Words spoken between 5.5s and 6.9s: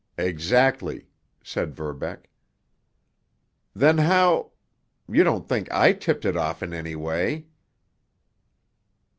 I tipped it off in